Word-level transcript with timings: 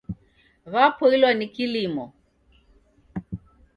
W'apoilwa 0.73 1.31
ni 1.37 1.47
kilimo 1.53 2.05